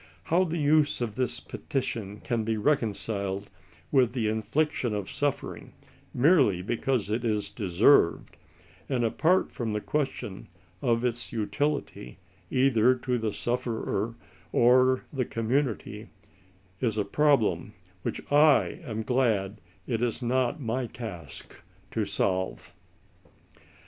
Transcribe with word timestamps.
How 0.23 0.45
the 0.45 0.57
use 0.57 0.99
of 0.99 1.13
this 1.13 1.39
petition 1.39 2.21
can 2.21 2.43
be 2.43 2.57
reconciled 2.57 3.51
with 3.91 4.13
the 4.13 4.27
infliction 4.29 4.95
of 4.95 5.11
suffering, 5.11 5.73
merely 6.11 6.63
because 6.63 7.11
it 7.11 7.23
is 7.23 7.51
deserved, 7.51 8.35
and 8.89 9.03
*< 9.03 9.03
apart 9.05 9.51
from 9.51 9.73
the 9.73 9.79
question" 9.79 10.47
of 10.81 11.05
its 11.05 11.31
utility 11.31 12.17
either 12.49 12.95
to 12.95 13.19
the 13.19 13.31
sufferer 13.31 14.15
or 14.51 15.05
the 15.13 15.23
community, 15.23 16.09
is 16.79 16.97
a 16.97 17.05
problem 17.05 17.73
which 18.01 18.21
I 18.31 18.79
am 18.83 19.03
glad 19.03 19.61
it 19.85 20.01
is 20.01 20.23
not 20.23 20.59
my 20.59 20.87
task 20.87 21.61
to 21.91 22.05
solve. 22.05 22.73